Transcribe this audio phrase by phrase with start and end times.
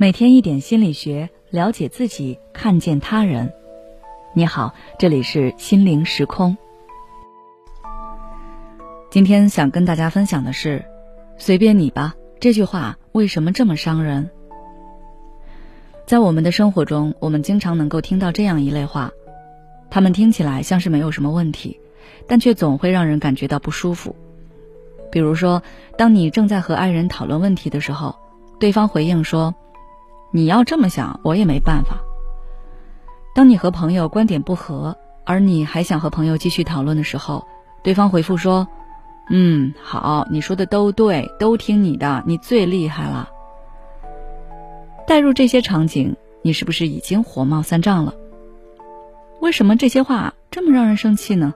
[0.00, 3.52] 每天一点心理学，了解自己，看见他人。
[4.32, 6.56] 你好，这里是心灵时空。
[9.10, 10.82] 今天想跟大家分享的是
[11.36, 14.30] “随便你吧”这句话为什么这么伤人？
[16.06, 19.10] 在我们的生活中，我们经常能够听到这样一类话，
[19.90, 21.78] 他们听起来像是没有什么问题，
[22.26, 24.16] 但却总会让人感觉到不舒服。
[25.12, 25.62] 比如说，
[25.98, 28.16] 当你正在和爱人讨论问题的时候，
[28.58, 29.54] 对方回应说。
[30.32, 31.98] 你要这么想，我也没办法。
[33.34, 37.46] 当你和朋友观点不合，而你还想和朋友继续讨论的时候，
[37.82, 38.66] 对方回复说
[39.30, 43.28] ：“嗯，好，你说的都对，都听你的，你最厉害了。”
[45.06, 48.14] 带入这些场景，你是不是已经火冒三丈了？
[49.40, 51.54] 为什么这些话这么让人生气呢？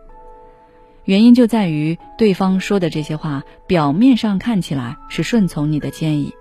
[1.05, 6.35] 原因就在于对方说的这些话，表面上看起来是顺从你的建议。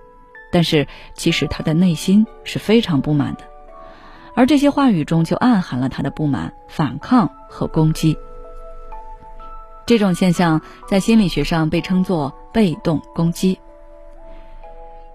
[0.53, 3.41] 但是，其实他的内心是非常不满的，
[4.35, 8.15] 而这些话语中就暗含了他的不满、反抗和攻击。
[9.87, 13.59] 这种现象在心理学上被称作被动攻击。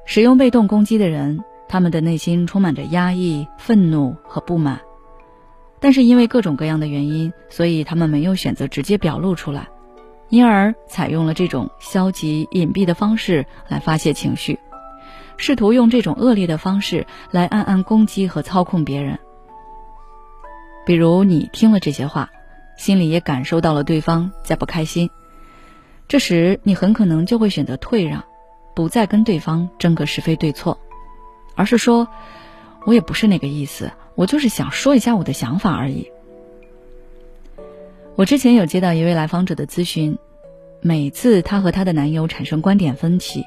[0.05, 4.81] 使用被动攻击的人，他们的内心充满着压抑、愤怒和不满，
[5.79, 9.69] 但是因为各种各样的原因，所以他们没有选择直接表露出来，
[10.31, 14.59] 因而采用了这种消极隐蔽的方式来发泄情绪。
[15.39, 19.19] 试图用这种恶劣的方式来暗暗攻击和操控别人。
[20.85, 22.31] 比如，你听了这些话，
[22.77, 25.11] 心里也感受到了对方在不开心，
[26.09, 28.25] 这时你很可能就会选择退让，
[28.75, 30.79] 不再跟对方争个是非对错，
[31.55, 32.09] 而是说
[32.87, 36.11] ：“我也不是那个意思，我就是想说一下我的想法而已。”
[38.17, 40.19] 我之前有接到一位来访者的咨询，
[40.81, 43.45] 每次她和她的男友产生观点分歧。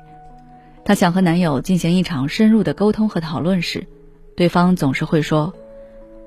[0.84, 3.88] 她想和男友进行一场深入的沟通和讨论时，
[4.36, 5.54] 对方总是会说：“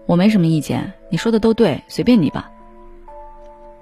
[0.06, 2.50] 我没什么意见，你说的都对，随便你吧。”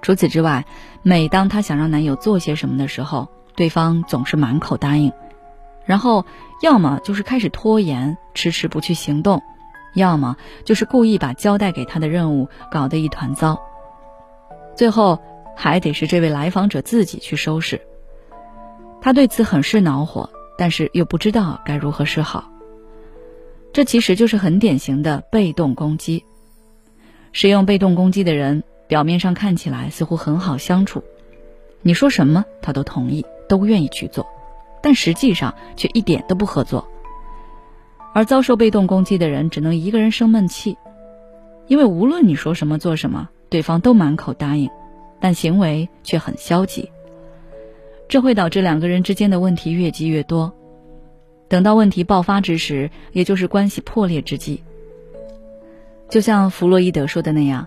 [0.01, 0.65] 除此之外，
[1.01, 5.13] 每当她想让男友做些什么的时候，对方总是满口答应，
[5.85, 6.25] 然后
[6.61, 9.41] 要么就是开始拖延，迟迟不去行动，
[9.93, 13.61] 要么就是故意把交代给他的任务搞得一团糟，
[14.75, 15.19] 最后
[15.55, 17.79] 还得是这位来访者自己去收拾。
[18.99, 20.29] 她对此很是恼火。
[20.63, 22.49] 但是又不知道该如何是好，
[23.73, 26.23] 这其实就是很典型的被动攻击。
[27.33, 31.03] 使用被动攻击的人，表面上看起来似乎很好相处，
[31.81, 34.25] 你说什么他都同意，都愿意去做，
[34.81, 36.87] 但实际上却一点都不合作。
[38.13, 40.77] 而遭受被动攻击的人，只能一个人生闷气，
[41.67, 44.69] 因为无论你说什么做什么，对方都满口答应，
[45.19, 46.89] 但行为却很消极。
[48.13, 50.53] 这会导致两个人之间的问题越积越多，
[51.47, 54.61] 等到问题爆发之时，也就是关系破裂之际。
[56.11, 57.65] 就像弗洛伊德说的那样，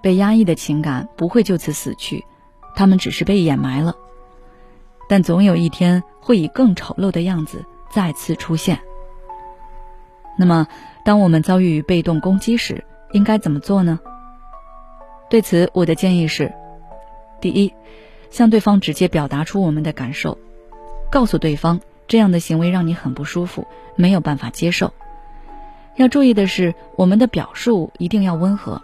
[0.00, 2.24] 被压抑的情感不会就此死去，
[2.76, 3.96] 他们只是被掩埋了，
[5.08, 8.78] 但总有一天会以更丑陋的样子再次出现。
[10.38, 10.68] 那么，
[11.04, 13.98] 当我们遭遇被动攻击时，应该怎么做呢？
[15.28, 16.54] 对此，我的建议是：
[17.40, 17.74] 第一。
[18.30, 20.38] 向对方直接表达出我们的感受，
[21.10, 24.92] 告诉对方这样的行为让你很不舒服，没有办法接受。
[25.96, 28.80] 要注意的是，我们的表述一定要温和。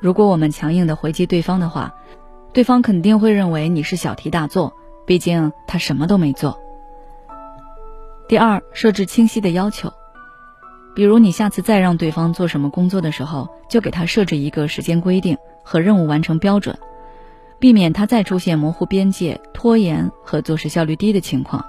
[0.00, 1.94] 如果我们强硬的回击对方的话，
[2.52, 4.72] 对方肯定会认为你是小题大做，
[5.06, 6.60] 毕竟他什么都没做。
[8.28, 9.92] 第二，设置清晰的要求，
[10.94, 16.78] 比如你下次再让对方做什么工作的时候，就给他设置一个时间规定和任务完成标准。
[17.58, 21.64] 避免他再出现模糊边界、拖延和做事效率低的情况。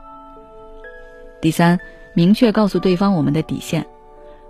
[1.42, 1.80] 第三，
[2.14, 3.86] 明确告诉对方我们的底线，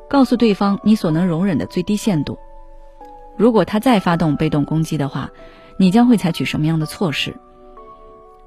[0.09, 2.38] 告诉对方你所能容忍的最低限度。
[3.38, 5.29] 如果他再发动被动攻击的话，
[5.77, 7.33] 你将会采取什么样的措施？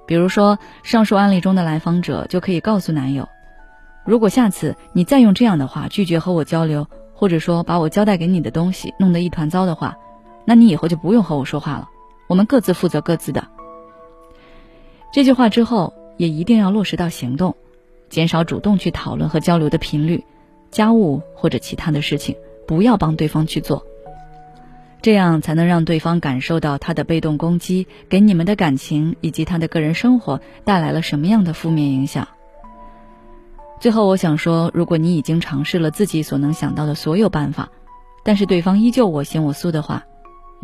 [0.05, 3.27] 比如说，上述案例中的来访者就可以告诉男友：
[4.05, 9.97] 如果下次你再用这样的话拒绝和我交流，或者说把我交代给你的东西弄得一团糟的话，
[10.45, 11.89] 那你以后就不用和我说话了。
[12.33, 13.47] 我们各自负责各自的。
[15.13, 17.57] 这句话之后，也一定要落实到行动，
[18.09, 20.25] 减少主动去讨论和交流的频率，
[20.71, 22.35] 家务或者其他的事情
[22.67, 23.85] 不要帮对方去做，
[25.03, 32.27] 这样才能让对方感受到他的被动攻击给你们的感情以及他的个人生活带来了什么样的负面影响。
[33.79, 37.69] 最后，我想说，如果你已经尝试了自己所能想到的所有办法，
[38.25, 40.07] 但是对方依旧我行我素的话，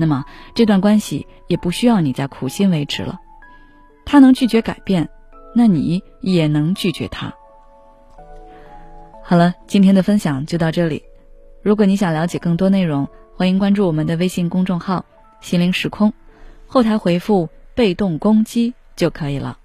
[0.00, 0.24] 那么
[0.54, 3.18] 这段关系也不需要你再苦心维持了，
[4.06, 5.08] 他能拒绝改变，
[5.56, 7.34] 那你也能拒绝他。
[9.24, 11.02] 好了，今天的分享就到这里。
[11.62, 15.04] 如果你想了解更多内容，欢迎关注我们的微信公众号
[15.42, 16.14] “心灵时空”，
[16.68, 19.58] 后台回复“被动攻击”就可以了。